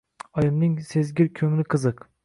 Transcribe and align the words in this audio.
Oyimning 0.43 0.73
«sezgir 0.93 1.31
ko‘ngli» 1.41 1.71
qiziq. 1.77 2.07